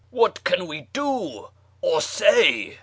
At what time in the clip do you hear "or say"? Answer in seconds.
1.79-2.79